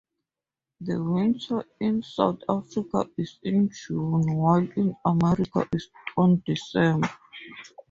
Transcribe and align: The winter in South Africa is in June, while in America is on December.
The 0.79 0.95
winter 1.03 1.63
in 1.79 2.01
South 2.01 2.39
Africa 2.49 3.07
is 3.19 3.37
in 3.43 3.69
June, 3.69 4.33
while 4.35 4.67
in 4.75 4.95
America 5.05 5.69
is 5.73 5.89
on 6.17 6.41
December. 6.43 7.07